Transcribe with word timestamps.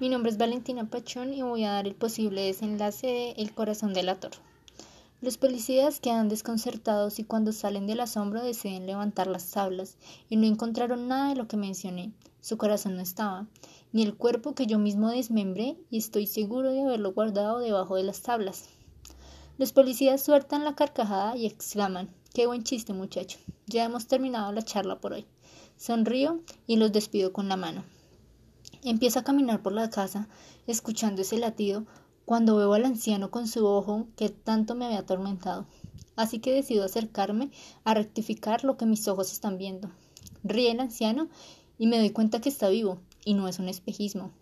Mi 0.00 0.08
nombre 0.08 0.30
es 0.30 0.38
Valentina 0.38 0.88
Pachón 0.88 1.34
y 1.34 1.42
voy 1.42 1.64
a 1.64 1.72
dar 1.72 1.86
el 1.86 1.94
posible 1.94 2.40
desenlace 2.40 3.06
de 3.06 3.30
El 3.32 3.52
corazón 3.52 3.92
del 3.92 4.08
ator. 4.08 4.30
Los 5.20 5.36
policías 5.36 6.00
quedan 6.00 6.30
desconcertados 6.30 7.18
y 7.18 7.24
cuando 7.24 7.52
salen 7.52 7.86
del 7.86 8.00
asombro 8.00 8.42
deciden 8.42 8.86
levantar 8.86 9.26
las 9.26 9.50
tablas 9.50 9.98
y 10.30 10.36
no 10.36 10.46
encontraron 10.46 11.06
nada 11.06 11.28
de 11.28 11.34
lo 11.34 11.46
que 11.48 11.58
mencioné. 11.58 12.12
Su 12.40 12.56
corazón 12.56 12.96
no 12.96 13.02
estaba, 13.02 13.46
ni 13.92 14.02
el 14.02 14.14
cuerpo 14.14 14.54
que 14.54 14.64
yo 14.64 14.78
mismo 14.78 15.10
desmembré 15.10 15.76
y 15.90 15.98
estoy 15.98 16.26
seguro 16.26 16.72
de 16.72 16.80
haberlo 16.80 17.12
guardado 17.12 17.58
debajo 17.58 17.96
de 17.96 18.04
las 18.04 18.22
tablas. 18.22 18.70
Los 19.58 19.72
policías 19.72 20.22
sueltan 20.22 20.64
la 20.64 20.76
carcajada 20.76 21.36
y 21.36 21.44
exclaman 21.44 22.08
Qué 22.32 22.46
buen 22.46 22.64
chiste, 22.64 22.94
muchacho. 22.94 23.38
Ya 23.66 23.84
hemos 23.84 24.06
terminado 24.06 24.50
la 24.50 24.62
charla 24.62 24.98
por 24.98 25.12
hoy. 25.12 25.26
Sonrío 25.76 26.40
y 26.66 26.76
los 26.76 26.90
despido 26.90 27.34
con 27.34 27.50
la 27.50 27.56
mano. 27.56 27.84
Empiezo 28.82 29.18
a 29.18 29.24
caminar 29.24 29.62
por 29.62 29.74
la 29.74 29.90
casa, 29.90 30.26
escuchando 30.66 31.20
ese 31.20 31.36
latido, 31.36 31.84
cuando 32.24 32.56
veo 32.56 32.72
al 32.72 32.86
anciano 32.86 33.30
con 33.30 33.46
su 33.46 33.66
ojo 33.66 34.06
que 34.16 34.30
tanto 34.30 34.74
me 34.74 34.86
había 34.86 35.00
atormentado. 35.00 35.66
Así 36.16 36.38
que 36.38 36.54
decido 36.54 36.84
acercarme 36.84 37.50
a 37.84 37.92
rectificar 37.92 38.64
lo 38.64 38.78
que 38.78 38.86
mis 38.86 39.06
ojos 39.06 39.32
están 39.32 39.58
viendo. 39.58 39.90
Ríe 40.44 40.70
el 40.70 40.80
anciano 40.80 41.28
y 41.76 41.88
me 41.88 41.98
doy 41.98 42.08
cuenta 42.08 42.40
que 42.40 42.48
está 42.48 42.70
vivo, 42.70 42.98
y 43.22 43.34
no 43.34 43.48
es 43.48 43.58
un 43.58 43.68
espejismo. 43.68 44.32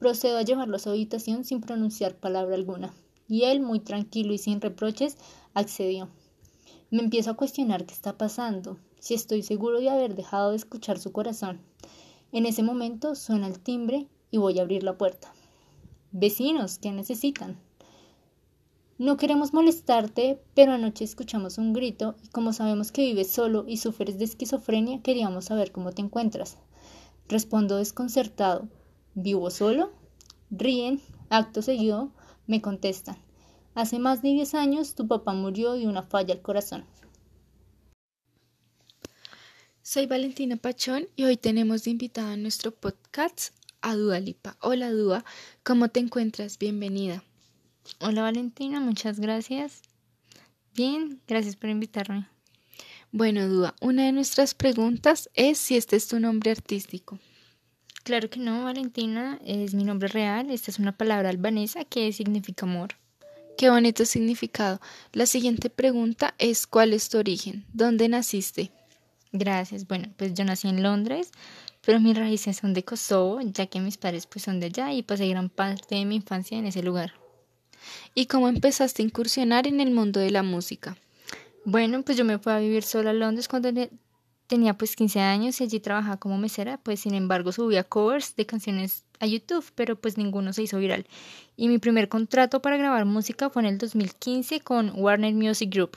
Procedo 0.00 0.38
a 0.38 0.42
llevarlo 0.42 0.74
a 0.74 0.80
su 0.80 0.90
habitación 0.90 1.44
sin 1.44 1.60
pronunciar 1.60 2.16
palabra 2.16 2.56
alguna, 2.56 2.94
y 3.28 3.44
él, 3.44 3.60
muy 3.60 3.78
tranquilo 3.78 4.32
y 4.32 4.38
sin 4.38 4.60
reproches, 4.60 5.18
accedió. 5.54 6.08
Me 6.90 7.00
empiezo 7.00 7.30
a 7.30 7.36
cuestionar 7.36 7.86
qué 7.86 7.94
está 7.94 8.18
pasando, 8.18 8.76
si 8.98 9.14
estoy 9.14 9.44
seguro 9.44 9.78
de 9.78 9.90
haber 9.90 10.16
dejado 10.16 10.50
de 10.50 10.56
escuchar 10.56 10.98
su 10.98 11.12
corazón. 11.12 11.60
En 12.36 12.44
ese 12.44 12.62
momento 12.62 13.14
suena 13.14 13.46
el 13.46 13.60
timbre 13.60 14.08
y 14.30 14.36
voy 14.36 14.58
a 14.58 14.62
abrir 14.62 14.82
la 14.82 14.98
puerta. 14.98 15.32
Vecinos, 16.12 16.76
¿qué 16.76 16.92
necesitan? 16.92 17.58
No 18.98 19.16
queremos 19.16 19.54
molestarte, 19.54 20.38
pero 20.54 20.72
anoche 20.72 21.02
escuchamos 21.02 21.56
un 21.56 21.72
grito 21.72 22.14
y 22.22 22.28
como 22.28 22.52
sabemos 22.52 22.92
que 22.92 23.06
vives 23.06 23.30
solo 23.30 23.64
y 23.66 23.78
sufres 23.78 24.18
de 24.18 24.26
esquizofrenia, 24.26 25.00
queríamos 25.00 25.46
saber 25.46 25.72
cómo 25.72 25.92
te 25.92 26.02
encuentras. 26.02 26.58
Respondo 27.26 27.78
desconcertado. 27.78 28.68
¿Vivo 29.14 29.48
solo? 29.48 29.92
Ríen. 30.50 31.00
Acto 31.30 31.62
seguido 31.62 32.10
me 32.46 32.60
contestan. 32.60 33.16
Hace 33.74 33.98
más 33.98 34.20
de 34.20 34.28
10 34.28 34.54
años 34.56 34.94
tu 34.94 35.08
papá 35.08 35.32
murió 35.32 35.72
de 35.72 35.86
una 35.86 36.02
falla 36.02 36.34
al 36.34 36.42
corazón. 36.42 36.84
Soy 39.88 40.06
Valentina 40.06 40.56
Pachón 40.56 41.06
y 41.14 41.22
hoy 41.22 41.36
tenemos 41.36 41.84
de 41.84 41.92
invitada 41.92 42.32
a 42.32 42.36
nuestro 42.36 42.72
podcast 42.72 43.50
a 43.82 43.94
Dua 43.94 44.18
Lipa. 44.18 44.56
Hola 44.60 44.90
Dua, 44.90 45.24
¿cómo 45.62 45.90
te 45.90 46.00
encuentras? 46.00 46.58
Bienvenida. 46.58 47.22
Hola 48.00 48.22
Valentina, 48.22 48.80
muchas 48.80 49.20
gracias. 49.20 49.82
Bien, 50.74 51.20
gracias 51.28 51.54
por 51.54 51.70
invitarme. 51.70 52.26
Bueno, 53.12 53.46
Dua, 53.46 53.76
una 53.80 54.06
de 54.06 54.10
nuestras 54.10 54.54
preguntas 54.54 55.30
es 55.34 55.56
si 55.58 55.76
este 55.76 55.94
es 55.94 56.08
tu 56.08 56.18
nombre 56.18 56.50
artístico. 56.50 57.20
Claro 58.02 58.28
que 58.28 58.40
no, 58.40 58.64
Valentina, 58.64 59.38
es 59.44 59.72
mi 59.72 59.84
nombre 59.84 60.08
real. 60.08 60.50
Esta 60.50 60.72
es 60.72 60.80
una 60.80 60.98
palabra 60.98 61.28
albanesa 61.28 61.84
que 61.84 62.12
significa 62.12 62.66
amor. 62.66 62.96
Qué 63.56 63.70
bonito 63.70 64.04
significado. 64.04 64.80
La 65.12 65.26
siguiente 65.26 65.70
pregunta 65.70 66.34
es 66.38 66.66
¿cuál 66.66 66.92
es 66.92 67.08
tu 67.08 67.18
origen? 67.18 67.64
¿Dónde 67.72 68.08
naciste? 68.08 68.72
Gracias. 69.32 69.86
Bueno, 69.86 70.08
pues 70.16 70.34
yo 70.34 70.44
nací 70.44 70.68
en 70.68 70.82
Londres, 70.82 71.30
pero 71.84 72.00
mis 72.00 72.16
raíces 72.16 72.56
son 72.56 72.74
de 72.74 72.84
Kosovo, 72.84 73.40
ya 73.40 73.66
que 73.66 73.80
mis 73.80 73.96
padres 73.96 74.26
pues 74.26 74.44
son 74.44 74.60
de 74.60 74.66
allá 74.66 74.92
y 74.92 75.02
pasé 75.02 75.28
gran 75.28 75.48
parte 75.48 75.94
de 75.94 76.04
mi 76.04 76.16
infancia 76.16 76.58
en 76.58 76.66
ese 76.66 76.82
lugar. 76.82 77.12
¿Y 78.14 78.26
cómo 78.26 78.48
empezaste 78.48 79.02
a 79.02 79.04
incursionar 79.04 79.66
en 79.66 79.80
el 79.80 79.90
mundo 79.90 80.20
de 80.20 80.30
la 80.30 80.42
música? 80.42 80.96
Bueno, 81.64 82.02
pues 82.02 82.16
yo 82.16 82.24
me 82.24 82.38
fui 82.38 82.52
a 82.52 82.58
vivir 82.58 82.82
sola 82.82 83.10
a 83.10 83.12
Londres 83.12 83.48
cuando 83.48 83.70
tenía 84.46 84.74
pues 84.74 84.96
15 84.96 85.20
años 85.20 85.60
y 85.60 85.64
allí 85.64 85.80
trabajaba 85.80 86.16
como 86.16 86.38
mesera, 86.38 86.78
pues 86.78 87.00
sin 87.00 87.14
embargo 87.14 87.52
subía 87.52 87.84
covers 87.84 88.36
de 88.36 88.46
canciones 88.46 89.04
a 89.18 89.26
YouTube, 89.26 89.64
pero 89.74 89.96
pues 89.96 90.16
ninguno 90.16 90.52
se 90.52 90.62
hizo 90.62 90.78
viral. 90.78 91.06
Y 91.56 91.68
mi 91.68 91.78
primer 91.78 92.08
contrato 92.08 92.62
para 92.62 92.76
grabar 92.76 93.04
música 93.04 93.50
fue 93.50 93.62
en 93.62 93.66
el 93.66 93.78
2015 93.78 94.60
con 94.60 94.92
Warner 94.94 95.34
Music 95.34 95.72
Group. 95.72 95.96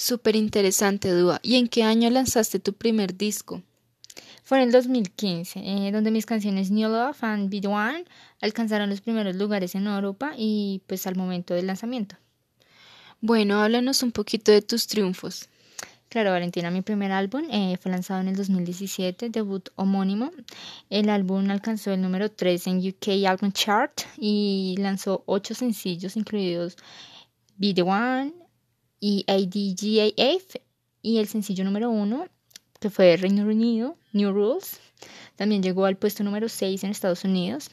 Súper 0.00 0.34
interesante, 0.34 1.12
Dua. 1.12 1.40
¿Y 1.42 1.56
en 1.56 1.68
qué 1.68 1.82
año 1.82 2.08
lanzaste 2.08 2.58
tu 2.58 2.72
primer 2.72 3.18
disco? 3.18 3.62
Fue 4.42 4.56
en 4.56 4.64
el 4.64 4.72
2015, 4.72 5.60
eh, 5.62 5.92
donde 5.92 6.10
mis 6.10 6.24
canciones 6.24 6.70
New 6.70 6.88
Love 6.88 7.22
and 7.22 7.50
Be 7.50 7.68
One 7.68 8.06
alcanzaron 8.40 8.88
los 8.88 9.02
primeros 9.02 9.36
lugares 9.36 9.74
en 9.74 9.86
Europa 9.86 10.32
y 10.38 10.80
pues 10.86 11.06
al 11.06 11.16
momento 11.16 11.52
del 11.52 11.66
lanzamiento. 11.66 12.16
Bueno, 13.20 13.60
háblanos 13.60 14.02
un 14.02 14.10
poquito 14.10 14.50
de 14.50 14.62
tus 14.62 14.86
triunfos. 14.86 15.50
Claro, 16.08 16.30
Valentina, 16.30 16.70
mi 16.70 16.80
primer 16.80 17.12
álbum 17.12 17.42
eh, 17.50 17.76
fue 17.78 17.92
lanzado 17.92 18.22
en 18.22 18.28
el 18.28 18.36
2017, 18.36 19.28
debut 19.28 19.68
homónimo. 19.74 20.30
El 20.88 21.10
álbum 21.10 21.50
alcanzó 21.50 21.92
el 21.92 22.00
número 22.00 22.30
3 22.30 22.68
en 22.68 22.78
UK 22.78 23.26
Album 23.28 23.52
Chart 23.52 24.00
y 24.16 24.76
lanzó 24.78 25.24
ocho 25.26 25.54
sencillos, 25.54 26.16
incluidos 26.16 26.78
Be 27.58 27.74
The 27.74 27.82
One, 27.82 28.32
y 29.00 29.24
ADGAF 29.26 30.56
y 31.02 31.18
el 31.18 31.26
sencillo 31.26 31.64
número 31.64 31.90
uno 31.90 32.28
que 32.78 32.90
fue 32.90 33.16
Reino 33.16 33.42
Unido, 33.42 33.96
New 34.12 34.32
Rules, 34.32 34.80
también 35.36 35.62
llegó 35.62 35.84
al 35.84 35.96
puesto 35.96 36.24
número 36.24 36.48
6 36.48 36.84
en 36.84 36.90
Estados 36.90 37.24
Unidos. 37.24 37.70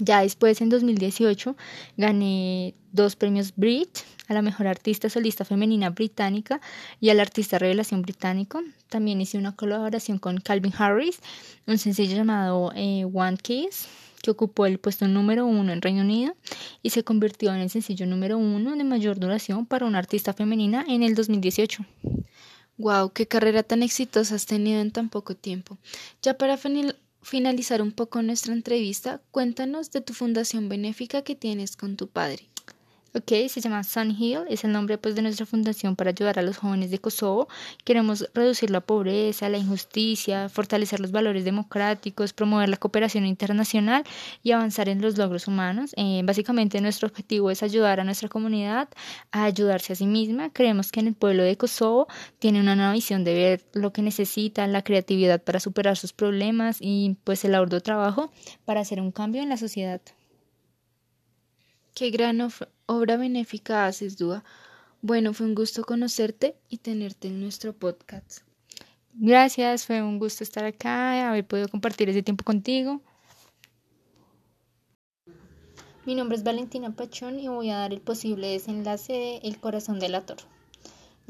Ya 0.00 0.22
después, 0.22 0.60
en 0.62 0.70
2018, 0.70 1.56
gané 1.96 2.74
dos 2.90 3.16
premios 3.16 3.52
Brit 3.54 3.98
a 4.28 4.34
la 4.34 4.42
mejor 4.42 4.66
artista 4.66 5.10
solista 5.10 5.44
femenina 5.44 5.90
británica 5.90 6.60
y 7.00 7.10
al 7.10 7.20
artista 7.20 7.58
revelación 7.58 8.00
británico. 8.02 8.62
También 8.88 9.20
hice 9.20 9.36
una 9.36 9.54
colaboración 9.54 10.18
con 10.18 10.38
Calvin 10.38 10.72
Harris, 10.76 11.20
un 11.66 11.78
sencillo 11.78 12.16
llamado 12.16 12.72
eh, 12.74 13.04
One 13.12 13.36
Kiss 13.36 13.88
que 14.22 14.30
ocupó 14.30 14.66
el 14.66 14.78
puesto 14.78 15.08
número 15.08 15.46
uno 15.46 15.72
en 15.72 15.80
Reino 15.80 16.02
Unido 16.02 16.34
y 16.82 16.90
se 16.90 17.04
convirtió 17.04 17.54
en 17.54 17.60
el 17.60 17.70
sencillo 17.70 18.06
número 18.06 18.38
uno 18.38 18.76
de 18.76 18.84
mayor 18.84 19.18
duración 19.18 19.66
para 19.66 19.86
una 19.86 19.98
artista 19.98 20.32
femenina 20.32 20.84
en 20.86 21.02
el 21.02 21.14
2018. 21.14 21.84
Wow, 22.76 23.12
qué 23.12 23.26
carrera 23.26 23.62
tan 23.62 23.82
exitosa 23.82 24.34
has 24.34 24.46
tenido 24.46 24.80
en 24.80 24.90
tan 24.90 25.08
poco 25.08 25.34
tiempo. 25.34 25.78
Ya 26.22 26.34
para 26.34 26.56
finalizar 27.22 27.82
un 27.82 27.92
poco 27.92 28.22
nuestra 28.22 28.52
entrevista, 28.52 29.22
cuéntanos 29.30 29.90
de 29.90 30.00
tu 30.00 30.14
fundación 30.14 30.68
benéfica 30.68 31.22
que 31.22 31.34
tienes 31.34 31.76
con 31.76 31.96
tu 31.96 32.08
padre. 32.08 32.50
Ok, 33.12 33.32
se 33.48 33.60
llama 33.60 33.82
Sun 33.82 34.12
Hill, 34.16 34.42
es 34.48 34.62
el 34.62 34.70
nombre 34.70 34.96
pues 34.96 35.16
de 35.16 35.22
nuestra 35.22 35.44
fundación 35.44 35.96
para 35.96 36.10
ayudar 36.10 36.38
a 36.38 36.42
los 36.42 36.58
jóvenes 36.58 36.92
de 36.92 37.00
Kosovo. 37.00 37.48
Queremos 37.84 38.30
reducir 38.34 38.70
la 38.70 38.82
pobreza, 38.82 39.48
la 39.48 39.58
injusticia, 39.58 40.48
fortalecer 40.48 41.00
los 41.00 41.10
valores 41.10 41.44
democráticos, 41.44 42.32
promover 42.32 42.68
la 42.68 42.76
cooperación 42.76 43.26
internacional 43.26 44.04
y 44.44 44.52
avanzar 44.52 44.88
en 44.88 45.02
los 45.02 45.18
logros 45.18 45.48
humanos. 45.48 45.92
Eh, 45.96 46.22
básicamente 46.24 46.80
nuestro 46.80 47.08
objetivo 47.08 47.50
es 47.50 47.64
ayudar 47.64 47.98
a 47.98 48.04
nuestra 48.04 48.28
comunidad 48.28 48.88
a 49.32 49.42
ayudarse 49.42 49.92
a 49.92 49.96
sí 49.96 50.06
misma. 50.06 50.52
Creemos 50.52 50.92
que 50.92 51.00
en 51.00 51.08
el 51.08 51.14
pueblo 51.14 51.42
de 51.42 51.56
Kosovo 51.56 52.06
tiene 52.38 52.60
una 52.60 52.76
nueva 52.76 52.92
visión 52.92 53.24
de 53.24 53.34
ver 53.34 53.64
lo 53.72 53.92
que 53.92 54.02
necesita, 54.02 54.68
la 54.68 54.84
creatividad 54.84 55.42
para 55.42 55.58
superar 55.58 55.96
sus 55.96 56.12
problemas 56.12 56.78
y 56.80 57.16
pues 57.24 57.44
el 57.44 57.56
arduo 57.56 57.80
trabajo 57.80 58.30
para 58.64 58.82
hacer 58.82 59.00
un 59.00 59.10
cambio 59.10 59.42
en 59.42 59.48
la 59.48 59.56
sociedad. 59.56 60.00
Qué 61.94 62.10
gran 62.10 62.40
obra 62.90 63.16
benéfica 63.16 63.86
haces, 63.86 64.18
Dúa. 64.18 64.42
Bueno, 65.00 65.32
fue 65.32 65.46
un 65.46 65.54
gusto 65.54 65.84
conocerte 65.84 66.56
y 66.68 66.78
tenerte 66.78 67.28
en 67.28 67.40
nuestro 67.40 67.72
podcast. 67.72 68.40
Gracias, 69.14 69.86
fue 69.86 70.02
un 70.02 70.18
gusto 70.18 70.44
estar 70.44 70.64
acá, 70.64 71.28
haber 71.28 71.46
podido 71.46 71.68
compartir 71.68 72.08
ese 72.08 72.22
tiempo 72.22 72.44
contigo. 72.44 73.00
Mi 76.04 76.14
nombre 76.14 76.36
es 76.36 76.44
Valentina 76.44 76.94
Pachón 76.94 77.38
y 77.38 77.48
voy 77.48 77.70
a 77.70 77.76
dar 77.76 77.92
el 77.92 78.00
posible 78.00 78.48
desenlace 78.48 79.12
de 79.12 79.36
El 79.38 79.58
corazón 79.58 80.00
del 80.00 80.14
ator. 80.14 80.38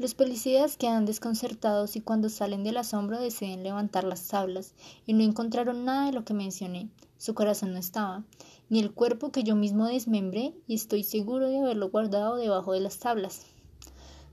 Los 0.01 0.15
policías 0.15 0.77
quedan 0.77 1.05
desconcertados 1.05 1.95
y 1.95 2.01
cuando 2.01 2.29
salen 2.29 2.63
del 2.63 2.77
asombro 2.77 3.21
deciden 3.21 3.61
levantar 3.61 4.03
las 4.03 4.27
tablas 4.27 4.73
y 5.05 5.13
no 5.13 5.21
encontraron 5.21 5.85
nada 5.85 6.07
de 6.07 6.13
lo 6.13 6.25
que 6.25 6.33
mencioné. 6.33 6.89
Su 7.19 7.35
corazón 7.35 7.73
no 7.73 7.77
estaba, 7.77 8.23
ni 8.67 8.79
el 8.79 8.95
cuerpo 8.95 9.31
que 9.31 9.43
yo 9.43 9.55
mismo 9.55 9.85
desmembré 9.85 10.55
y 10.65 10.73
estoy 10.73 11.03
seguro 11.03 11.47
de 11.49 11.59
haberlo 11.59 11.91
guardado 11.91 12.37
debajo 12.37 12.73
de 12.73 12.79
las 12.79 12.97
tablas. 12.97 13.43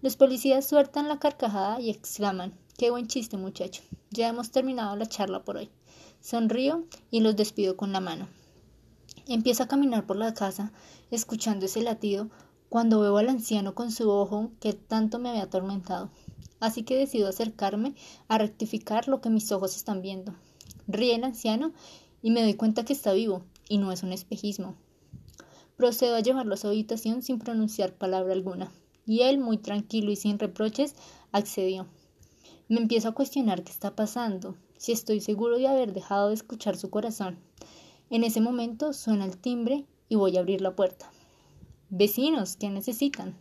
Los 0.01 0.17
policías 0.17 0.65
sueltan 0.65 1.07
la 1.07 1.19
carcajada 1.19 1.79
y 1.83 1.91
exclaman 1.91 2.55
Qué 2.79 2.89
buen 2.89 3.07
chiste, 3.07 3.37
muchacho. 3.37 3.83
Ya 4.11 4.29
hemos 4.29 4.51
terminado 4.51 4.97
la 4.97 5.05
charla 5.05 5.45
por 5.45 5.59
hoy. 5.59 5.69
Sonrío 6.23 6.87
y 7.11 7.21
los 7.21 7.37
despido 7.37 7.77
con 7.77 7.93
la 7.93 8.01
mano. 8.01 8.27
Empiezo 9.27 9.65
a 9.65 9.69
caminar 9.69 10.07
por 10.07 10.17
la 10.17 10.33
casa, 10.33 10.73
escuchando 11.11 11.67
ese 11.67 11.83
latido, 11.83 12.31
cuando 12.69 13.01
veo 13.01 13.17
al 13.17 13.29
anciano 13.29 13.75
con 13.75 13.91
su 13.91 14.11
ojo 14.11 14.51
que 14.61 14.73
tanto 14.73 15.19
me 15.19 15.31
había 15.31 15.45
atormentado. 15.45 16.11
Así 16.61 16.83
que 16.83 16.97
decido 16.97 17.29
acercarme 17.29 17.95
a 18.27 18.39
rectificar 18.39 19.09
lo 19.09 19.21
que 19.21 19.31
mis 19.31 19.51
ojos 19.53 19.77
están 19.77 20.03
viendo. 20.03 20.35
Ríe 20.87 21.15
el 21.15 21.25
anciano 21.25 21.73
y 22.23 22.31
me 22.31 22.43
doy 22.43 22.55
cuenta 22.55 22.85
que 22.85 22.93
está 22.93 23.13
vivo 23.13 23.43
y 23.69 23.79
no 23.79 23.93
es 23.93 24.03
un 24.03 24.13
espejismo. 24.13 24.75
Procedo 25.77 26.17
a 26.17 26.21
llevarlo 26.21 26.55
a 26.55 26.57
su 26.57 26.67
habitación 26.67 27.23
sin 27.23 27.39
pronunciar 27.39 27.93
palabra 27.95 28.33
alguna, 28.33 28.73
y 29.07 29.21
él, 29.21 29.39
muy 29.39 29.59
tranquilo 29.59 30.11
y 30.11 30.17
sin 30.17 30.39
reproches, 30.39 30.95
accedió. 31.31 31.87
Me 32.69 32.81
empiezo 32.81 33.09
a 33.09 33.15
cuestionar 33.15 33.63
qué 33.63 33.71
está 33.71 33.95
pasando, 33.95 34.57
si 34.77 34.93
estoy 34.93 35.21
seguro 35.21 35.57
de 35.57 35.69
haber 35.69 35.93
dejado 35.93 36.29
de 36.29 36.35
escuchar 36.35 36.77
su 36.77 36.91
corazón. 36.91 37.39
En 38.11 38.25
ese 38.25 38.41
momento 38.41 38.93
suena 38.93 39.25
el 39.25 39.39
timbre 39.39 39.85
y 40.09 40.17
voy 40.17 40.37
a 40.37 40.41
abrir 40.41 40.61
la 40.61 40.75
puerta. 40.75 41.11
Vecinos, 41.91 42.57
¿qué 42.57 42.69
necesitan? 42.69 43.35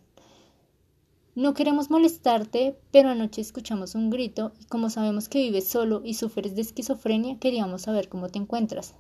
No 1.35 1.53
queremos 1.53 1.89
molestarte, 1.89 2.79
pero 2.91 3.09
anoche 3.09 3.41
escuchamos 3.41 3.94
un 3.94 4.09
grito 4.09 4.53
y 4.61 4.65
como 4.67 4.89
sabemos 4.89 5.27
que 5.27 5.39
vives 5.39 5.67
solo 5.67 6.01
y 6.05 6.13
sufres 6.13 6.55
de 6.55 6.61
esquizofrenia, 6.61 7.39
queríamos 7.39 7.81
saber 7.81 8.07
cómo 8.07 8.29
te 8.29 8.39
encuentras. 8.39 8.95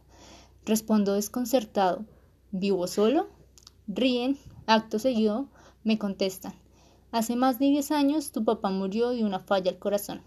Respondo 0.65 1.13
desconcertado. 1.13 2.03
¿Vivo 2.51 2.87
solo? 2.87 3.29
Ríen. 3.87 4.37
Acto 4.65 4.99
seguido 4.99 5.47
me 5.85 5.97
contestan. 5.97 6.53
Hace 7.13 7.37
más 7.37 7.57
de 7.57 7.67
diez 7.67 7.91
años 7.91 8.33
tu 8.33 8.43
papá 8.43 8.69
murió 8.69 9.11
de 9.11 9.23
una 9.23 9.39
falla 9.39 9.71
al 9.71 9.79
corazón. 9.79 10.21